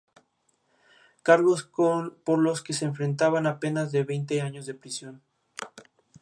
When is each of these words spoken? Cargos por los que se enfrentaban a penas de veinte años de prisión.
Cargos 1.21 1.61
por 1.65 2.39
los 2.39 2.63
que 2.63 2.73
se 2.73 2.85
enfrentaban 2.85 3.45
a 3.45 3.59
penas 3.59 3.91
de 3.91 4.03
veinte 4.03 4.41
años 4.41 4.65
de 4.65 4.73
prisión. 4.73 5.21